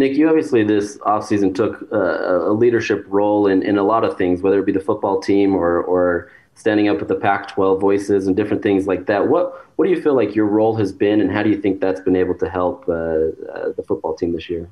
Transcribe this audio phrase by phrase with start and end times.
[0.00, 4.16] Nick, you obviously this offseason took a, a leadership role in, in a lot of
[4.16, 8.26] things, whether it be the football team or, or standing up with the Pac-12 voices
[8.26, 9.28] and different things like that.
[9.28, 11.82] What what do you feel like your role has been, and how do you think
[11.82, 14.70] that's been able to help uh, uh, the football team this year?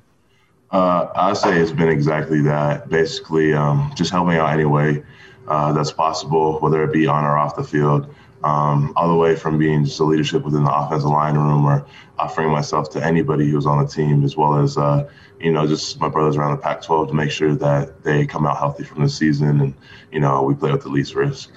[0.71, 2.89] Uh, I say it's been exactly that.
[2.89, 5.03] Basically, um, just helping out any way
[5.47, 8.15] uh, that's possible, whether it be on or off the field
[8.45, 11.87] um, all the way from being just a leadership within the offensive line room or
[12.19, 15.09] offering myself to anybody who's on the team, as well as, uh,
[15.41, 18.47] you know, just my brothers around the Pac 12 to make sure that they come
[18.47, 19.75] out healthy from the season and,
[20.13, 21.51] you know, we play with the least risk.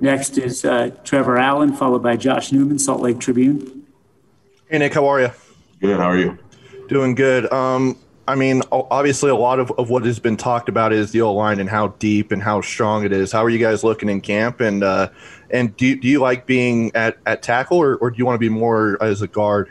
[0.00, 3.86] Next is uh, Trevor Allen, followed by Josh Newman, Salt Lake Tribune.
[4.70, 5.30] Hey, Nick, how are you?
[5.80, 5.98] Good.
[5.98, 6.38] How are you?
[6.88, 7.52] Doing good.
[7.52, 11.22] Um, I mean, obviously, a lot of, of what has been talked about is the
[11.22, 13.32] O line and how deep and how strong it is.
[13.32, 14.60] How are you guys looking in camp?
[14.60, 15.08] And uh,
[15.50, 18.38] and do, do you like being at, at tackle or, or do you want to
[18.38, 19.70] be more as a guard?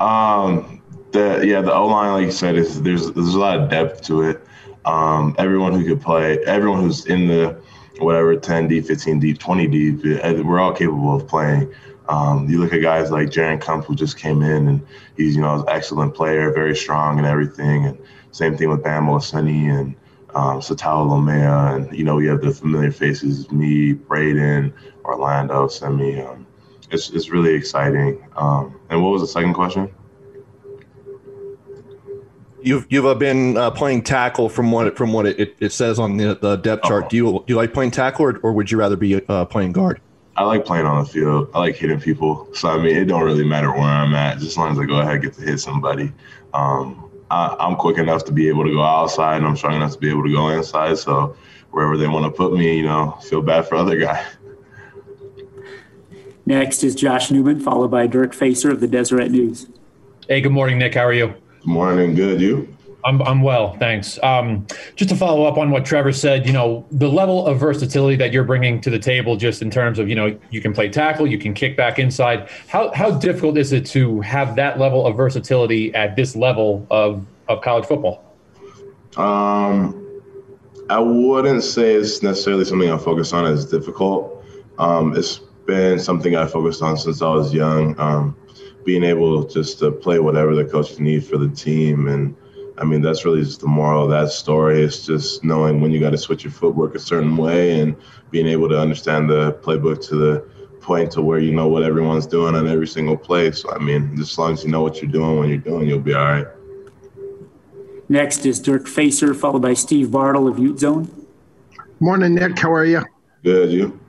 [0.00, 3.70] Um, the yeah, the O line, like you said, is there's there's a lot of
[3.70, 4.44] depth to it.
[4.84, 7.56] Um, everyone who could play, everyone who's in the
[8.00, 10.04] whatever 10 deep, 15 deep, 20 deep,
[10.44, 11.72] we're all capable of playing.
[12.10, 15.42] Um, you look at guys like Jaren Kump, who just came in, and he's you
[15.42, 17.86] know an excellent player, very strong and everything.
[17.86, 17.98] And
[18.32, 19.94] same thing with Bam Olaseni and
[20.34, 24.72] um, Sataoa Laumea, and you know we have the familiar faces, me, Braeden,
[25.04, 26.20] Orlando, Simi.
[26.20, 26.48] Um,
[26.90, 28.20] it's it's really exciting.
[28.34, 29.88] Um, and what was the second question?
[32.60, 36.00] You've you've uh, been uh, playing tackle from what it, from what it, it, says
[36.00, 37.04] on the, the depth chart.
[37.04, 37.08] Oh.
[37.08, 39.70] Do you do you like playing tackle or, or would you rather be uh, playing
[39.70, 40.00] guard?
[40.40, 41.50] I like playing on the field.
[41.52, 42.48] I like hitting people.
[42.54, 44.86] So I mean, it don't really matter where I'm at, just as long as I
[44.86, 46.14] go ahead and get to hit somebody.
[46.54, 49.92] Um, I, am quick enough to be able to go outside, and I'm strong enough
[49.92, 50.96] to be able to go inside.
[50.96, 51.36] So
[51.72, 54.26] wherever they want to put me, you know, feel bad for other guy.
[56.46, 59.66] Next is Josh Newman, followed by Dirk Facer of the Deseret News.
[60.26, 60.94] Hey, good morning, Nick.
[60.94, 61.34] How are you?
[61.58, 62.14] Good morning.
[62.14, 62.40] Good.
[62.40, 62.74] You?
[63.04, 64.18] I'm, I'm well, thanks.
[64.22, 64.66] Um,
[64.96, 68.32] just to follow up on what Trevor said, you know, the level of versatility that
[68.32, 71.26] you're bringing to the table, just in terms of, you know, you can play tackle,
[71.26, 72.48] you can kick back inside.
[72.68, 77.24] How, how difficult is it to have that level of versatility at this level of,
[77.48, 78.24] of college football?
[79.16, 80.22] Um,
[80.88, 84.44] I wouldn't say it's necessarily something I focus on as difficult.
[84.78, 87.98] Um, it's been something I focused on since I was young.
[87.98, 88.36] Um,
[88.84, 92.34] being able just to play whatever the coaches need for the team and
[92.80, 94.82] I mean, that's really just the moral of that story.
[94.82, 97.94] It's just knowing when you got to switch your footwork a certain way and
[98.30, 102.26] being able to understand the playbook to the point to where you know what everyone's
[102.26, 103.52] doing on every single play.
[103.52, 105.88] So, I mean, just as long as you know what you're doing when you're doing,
[105.88, 106.46] you'll be all right.
[108.08, 111.26] Next is Dirk Facer, followed by Steve Bartle of Ute Zone.
[112.00, 112.58] Morning, Nick.
[112.58, 113.02] How are you?
[113.44, 113.70] Good.
[113.70, 114.00] You?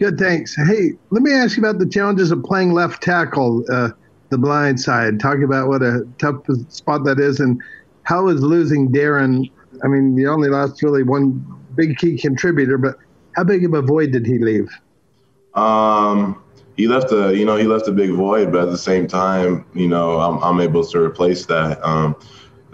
[0.00, 0.56] Good, thanks.
[0.56, 3.90] Hey, let me ask you about the challenges of playing left tackle, uh,
[4.30, 5.20] the blind side.
[5.20, 6.36] Talk about what a tough
[6.68, 7.60] spot that is, and
[8.08, 9.50] how is losing Darrin?
[9.84, 12.96] I mean, you only lost really one big key contributor, but
[13.36, 14.70] how big of a void did he leave?
[15.52, 16.42] Um,
[16.78, 19.66] he left a, you know, he left a big void, but at the same time,
[19.74, 21.86] you know, I'm, I'm able to replace that.
[21.86, 22.16] Um,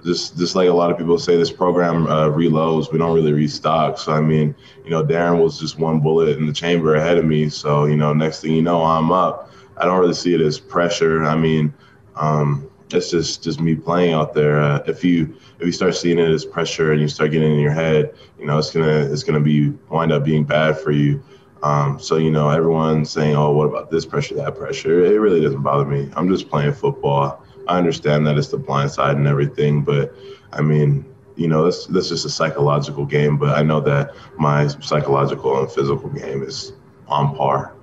[0.05, 2.93] just, just like a lot of people say, this program uh, reloads.
[2.93, 3.99] We don't really restock.
[3.99, 7.25] So I mean, you know, Darrin was just one bullet in the chamber ahead of
[7.25, 7.49] me.
[7.49, 9.51] So you know, next thing you know, I'm up.
[9.78, 11.25] I don't really see it as pressure.
[11.25, 11.75] I mean,
[12.15, 14.61] um, it's just just me playing out there.
[14.61, 17.61] Uh, if you if you start seeing it as pressure and you start getting in
[17.61, 21.22] your head, you know it's gonna it's gonna be wind up being bad for you.
[21.62, 25.41] Um, so you know everyone's saying, "Oh, what about this pressure, that pressure?" It really
[25.41, 26.11] doesn't bother me.
[26.15, 27.43] I'm just playing football.
[27.69, 30.15] I understand that it's the blind side and everything, but
[30.53, 31.06] I mean,
[31.37, 33.39] you know, this this is a psychological game.
[33.39, 36.75] But I know that my psychological and physical game is
[37.09, 37.74] on par.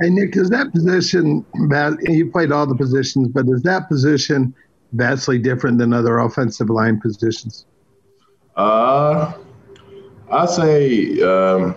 [0.00, 1.44] Hey, Nick, is that position,
[2.02, 4.54] you played all the positions, but is that position
[4.92, 7.64] vastly different than other offensive line positions?
[8.56, 9.32] Uh,
[10.30, 11.76] I'd say um,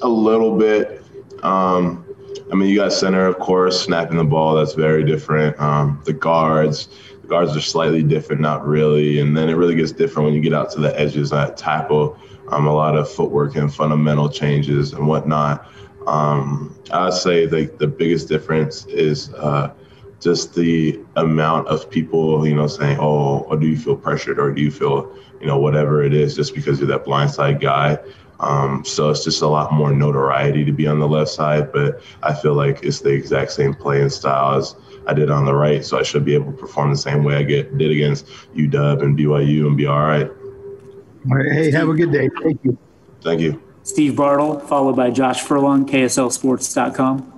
[0.00, 1.04] a little bit.
[1.44, 2.04] Um,
[2.50, 4.56] I mean, you got center, of course, snapping the ball.
[4.56, 5.58] That's very different.
[5.60, 6.88] Um, the guards,
[7.22, 9.20] the guards are slightly different, not really.
[9.20, 12.18] And then it really gets different when you get out to the edges at tackle.
[12.48, 15.66] Um, a lot of footwork and fundamental changes and whatnot.
[16.06, 19.72] Um, I'd say the, the biggest difference is uh,
[20.20, 24.52] just the amount of people, you know, saying, oh, or do you feel pressured or
[24.52, 27.98] do you feel, you know, whatever it is, just because you're that blindside guy.
[28.40, 32.02] Um, so it's just a lot more notoriety to be on the left side, but
[32.22, 34.74] I feel like it's the exact same playing style as
[35.06, 35.84] I did on the right.
[35.84, 39.02] So I should be able to perform the same way I get did against UW
[39.02, 40.28] and BYU and be all right.
[40.28, 41.52] All right.
[41.52, 42.28] Hey, have a good day.
[42.42, 42.76] Thank you.
[43.22, 43.62] Thank you.
[43.84, 47.28] Steve Bartle, followed by Josh Furlong, KSLSports.com.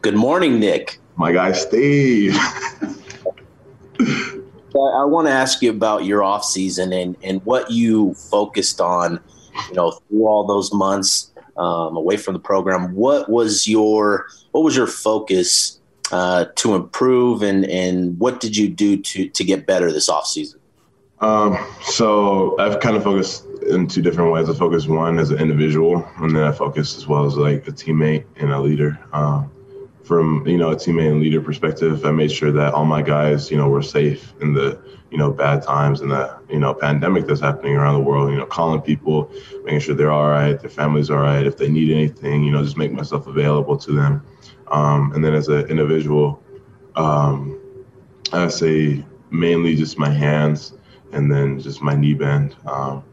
[0.00, 0.98] Good morning, Nick.
[1.16, 2.36] My guy, Steve.
[4.00, 8.80] I, I want to ask you about your off season and and what you focused
[8.80, 9.20] on.
[9.68, 14.62] You know, through all those months um, away from the program, what was your what
[14.62, 15.80] was your focus
[16.12, 20.26] uh, to improve, and and what did you do to to get better this off
[20.26, 20.60] season?
[21.20, 24.48] Um, so I've kind of focused in two different ways.
[24.48, 27.72] I focus one as an individual, and then I focus as well as like a
[27.72, 28.98] teammate and a leader.
[29.12, 29.50] Um,
[30.02, 33.50] from you know a teammate and leader perspective, I made sure that all my guys,
[33.50, 34.80] you know, were safe in the
[35.10, 38.30] you know bad times and the you know pandemic that's happening around the world.
[38.30, 39.30] You know, calling people,
[39.64, 41.46] making sure they're all right, their families all right.
[41.46, 44.22] If they need anything, you know, just make myself available to them.
[44.68, 46.42] Um, and then as an individual,
[46.96, 47.58] um,
[48.32, 50.74] I say mainly just my hands
[51.12, 52.56] and then just my knee bend.
[52.66, 53.04] Um,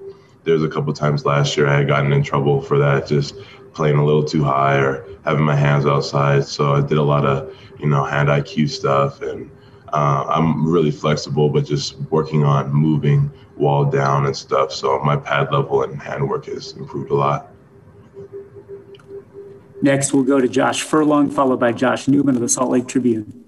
[0.45, 3.35] there's a couple times last year I had gotten in trouble for that, just
[3.73, 6.45] playing a little too high or having my hands outside.
[6.45, 9.51] So I did a lot of, you know, hand IQ stuff, and
[9.91, 14.71] uh, I'm really flexible, but just working on moving wall down and stuff.
[14.71, 17.51] So my pad level and handwork has improved a lot.
[19.81, 23.44] Next, we'll go to Josh Furlong, followed by Josh Newman of the Salt Lake Tribune.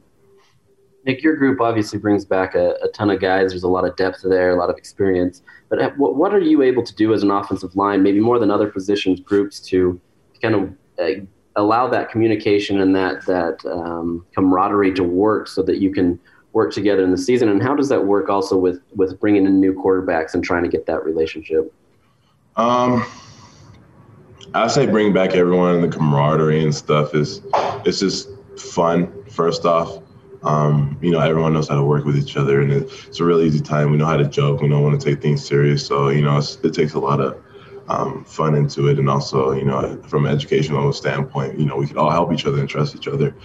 [1.07, 3.51] Nick, your group obviously brings back a, a, ton of guys.
[3.51, 5.41] There's a lot of depth there, a lot of experience.
[5.69, 8.51] But what, what are you able to do as an offensive line, maybe more than
[8.51, 9.99] other positions groups, to
[10.41, 11.21] kind of uh,
[11.55, 16.19] allow that communication and that that um, camaraderie to work so that you can
[16.51, 17.47] work together in the season?
[17.47, 20.69] And how does that work also with with bringing in new quarterbacks and trying to
[20.69, 21.73] get that relationship?
[22.57, 23.05] Um,
[24.53, 27.41] I say bring back everyone and the camaraderie and stuff is
[27.85, 28.27] it's just
[28.57, 29.23] fun.
[29.29, 30.01] First off,
[30.43, 33.45] um, you know, everyone knows how to work with each other, and it's a really
[33.45, 33.91] easy time.
[33.91, 34.61] We know how to joke.
[34.61, 35.85] We don't want to take things serious.
[35.85, 37.41] So, you know, it takes a lot of
[37.87, 41.87] um, fun into it, and also, you know, from an educational standpoint, you know, we
[41.87, 43.35] can all help each other and trust each other.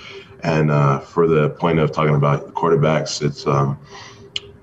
[0.43, 3.79] And uh, for the point of talking about quarterbacks, it's um,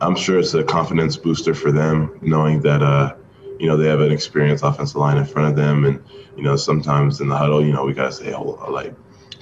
[0.01, 3.15] I'm sure it's a confidence booster for them knowing that uh,
[3.59, 6.03] you know they have an experienced offensive line in front of them, and
[6.35, 8.93] you know sometimes in the huddle, you know, we gotta say, oh, like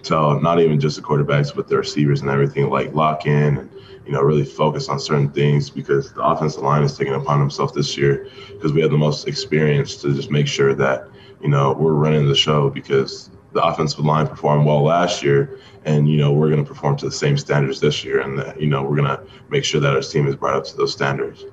[0.01, 3.69] tell not even just the quarterbacks, but the receivers and everything, like lock in and
[4.07, 7.73] you know really focus on certain things because the offensive line is taking upon himself
[7.73, 11.09] this year because we have the most experience to just make sure that
[11.41, 16.09] you know we're running the show because the offensive line performed well last year and
[16.09, 18.67] you know we're going to perform to the same standards this year and that you
[18.67, 21.45] know we're going to make sure that our team is brought up to those standards.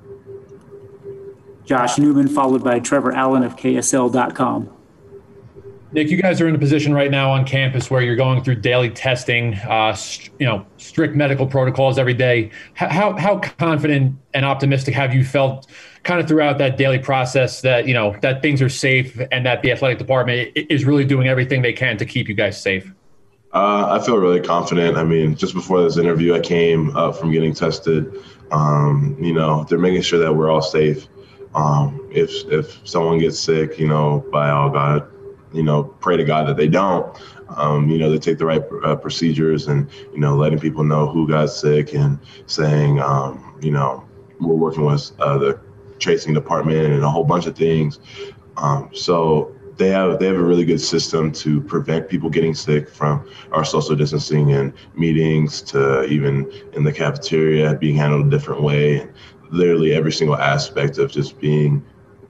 [1.65, 4.74] Josh newman followed by trevor allen of ksl.com
[5.95, 8.55] Nick, you guys are in a position right now on campus where you're going through
[8.55, 12.51] daily testing, uh, st- you know, strict medical protocols every day.
[12.73, 15.67] How how confident and optimistic have you felt,
[16.03, 19.61] kind of throughout that daily process, that you know that things are safe and that
[19.61, 22.93] the athletic department is really doing everything they can to keep you guys safe?
[23.53, 24.97] Uh, I feel really confident.
[24.97, 28.21] I mean, just before this interview, I came up from getting tested.
[28.51, 31.07] Um, you know, they're making sure that we're all safe.
[31.53, 35.09] Um, if if someone gets sick, you know, by all God,
[35.55, 37.17] you know, pray to God that they don't.
[37.49, 41.07] Um, you know, they take the right uh, procedures and, you know, letting people know
[41.07, 44.03] who got sick and saying, um, you know,
[44.39, 45.59] we're working with uh, the
[45.99, 47.99] tracing department and a whole bunch of things.
[48.57, 52.89] Um, so they have they have a really good system to prevent people getting sick
[52.89, 58.61] from our social distancing and meetings to even in the cafeteria being handled a different
[58.61, 59.01] way.
[59.01, 59.13] And
[59.51, 61.85] literally every single aspect of just being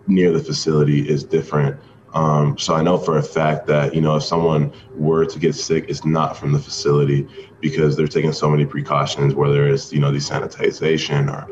[0.08, 1.79] near the facility is different.
[2.15, 5.53] Um, so I know for a fact that you know if someone were to get
[5.53, 7.27] sick, it's not from the facility
[7.60, 11.45] because they're taking so many precautions, whether it's you know the sanitization or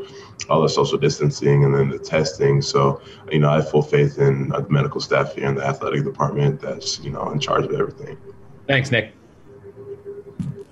[0.50, 2.62] all the social distancing and then the testing.
[2.62, 6.06] So you know I have full faith in the medical staff here in the athletic
[6.06, 8.18] department that's you know in charge of everything.
[8.66, 9.14] Thanks, Nick.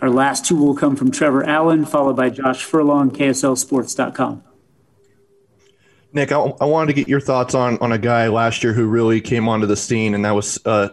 [0.02, 4.44] Our last two will come from Trevor Allen, followed by Josh Furlong, KSLSports.com.
[6.14, 8.86] Nick, I, I, wanted to get your thoughts on on a guy last year who
[8.86, 10.90] really came onto the scene, and that was uh,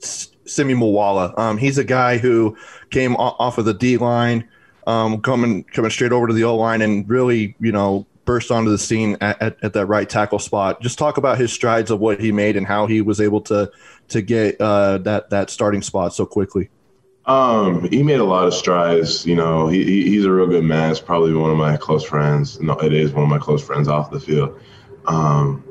[0.00, 1.36] Simi Moala.
[1.38, 2.56] Um, he's a guy who
[2.90, 4.48] came off of the D line,
[4.86, 8.70] um, coming coming straight over to the O line, and really, you know, burst onto
[8.70, 10.82] the scene at, at, at, that right tackle spot.
[10.82, 13.70] Just talk about his strides of what he made and how he was able to
[14.08, 16.68] to get uh, that that starting spot so quickly.
[17.26, 19.26] Um, he made a lot of strides.
[19.26, 20.90] You know, he, he, he's a real good man.
[20.90, 22.60] It's probably one of my close friends.
[22.60, 24.60] No, it is one of my close friends off the field.
[25.06, 25.64] Um,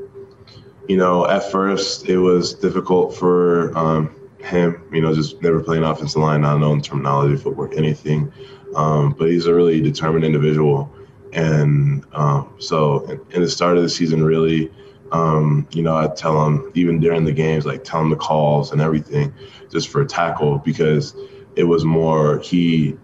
[0.88, 4.84] you know, at first it was difficult for um, him.
[4.92, 8.32] You know, just never playing offensive line, not knowing terminology, footwork, anything.
[8.76, 10.94] Um, but he's a really determined individual,
[11.32, 14.70] and um, so in, in, the start of the season, really,
[15.14, 18.74] um, you know, I tell him even during the games, like tell him the calls
[18.74, 19.34] and everything,
[19.72, 21.16] just for a tackle because
[21.56, 22.98] it was more he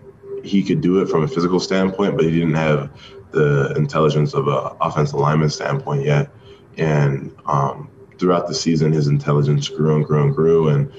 [0.44, 2.90] he could do it from a physical standpoint, but he didn't have
[3.32, 6.30] the intelligence of an offensive lineman standpoint yet.
[6.78, 10.70] And um, throughout the season, his intelligence grew and grew and grew.
[10.70, 10.92] And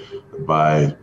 [0.46, 0.96] by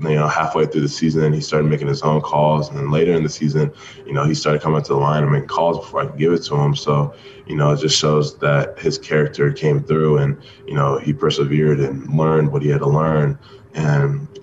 [0.00, 2.68] you know, halfway through the season, he started making his own calls.
[2.68, 3.72] And then later in the season,
[4.06, 6.32] you know, he started coming to the line and making calls before I could give
[6.32, 6.76] it to him.
[6.76, 7.14] So,
[7.46, 11.80] you know, it just shows that his character came through and, you know, he persevered
[11.80, 13.38] and learned what he had to learn.
[13.74, 14.35] And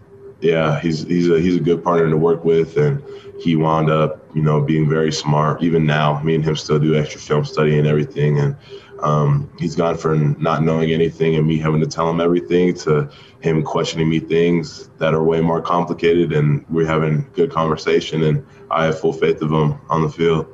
[0.44, 3.02] yeah, he's he's a he's a good partner to work with and
[3.40, 5.64] he wound up, you know, being very smart.
[5.64, 8.40] Even now, me and him still do extra film study and everything.
[8.40, 8.56] And
[9.02, 13.10] um, he's gone from not knowing anything and me having to tell him everything to
[13.42, 16.32] him questioning me things that are way more complicated.
[16.34, 18.24] And we're having good conversation.
[18.24, 20.48] And I have full faith of him on the field.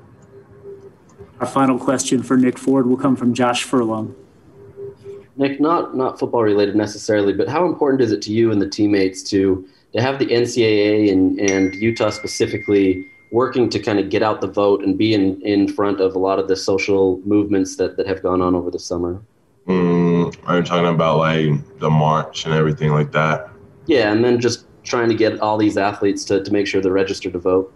[1.40, 4.16] Our final question for Nick Ford will come from Josh Furlong.
[5.38, 8.68] Nick, not not football related necessarily, but how important is it to you and the
[8.68, 14.24] teammates to to have the NCAA and, and Utah specifically working to kind of get
[14.24, 17.76] out the vote and be in, in front of a lot of the social movements
[17.76, 19.22] that, that have gone on over the summer?
[19.68, 23.50] Mm, are you talking about like the march and everything like that?
[23.86, 26.92] Yeah, and then just trying to get all these athletes to, to make sure they're
[26.92, 27.74] registered to vote.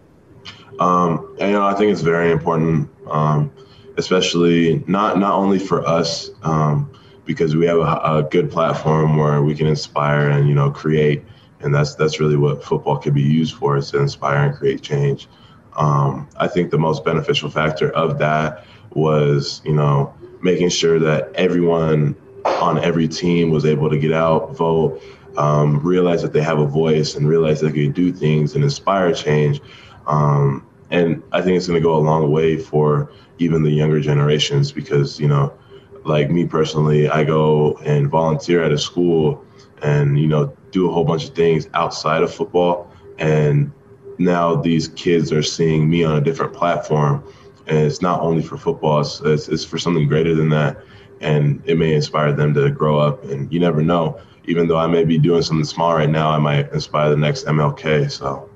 [0.80, 3.52] Um, and, you know, I think it's very important, um,
[3.98, 6.92] especially not not only for us um,
[7.26, 11.24] because we have a, a, good platform where we can inspire and you know create,
[11.64, 14.82] and that's that's really what football can be used for is to inspire and create
[14.82, 15.28] change.
[15.76, 21.32] Um, I think the most beneficial factor of that was, you know, making sure that
[21.36, 22.16] everyone
[22.46, 25.02] on every team was able to get out, vote,
[25.38, 29.14] um, realize that they have a voice, and realize they can do things and inspire
[29.14, 29.62] change.
[30.06, 34.00] Um, and I think it's going to go a long way for even the younger
[34.00, 35.58] generations because, you know,
[36.06, 39.46] like me personally, I go and volunteer at a school
[39.82, 42.92] and, you know, do a whole bunch of things outside of football.
[43.18, 43.72] And
[44.18, 47.24] now these kids are seeing me on a different platform.
[47.68, 50.78] And it's not only for football it's, it's, it's, for something greater than that.
[51.22, 53.24] And it may inspire them to grow up.
[53.26, 54.20] And you never know.
[54.46, 57.46] Even though i may be doing something small right now i might inspire the next
[57.46, 58.50] mlk so